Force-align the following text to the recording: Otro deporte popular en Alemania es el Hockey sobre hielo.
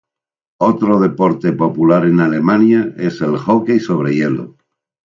Otro 0.59 0.99
deporte 0.99 1.53
popular 1.53 2.07
en 2.07 2.21
Alemania 2.21 2.91
es 2.97 3.21
el 3.21 3.37
Hockey 3.37 3.79
sobre 3.79 4.15
hielo. 4.15 4.55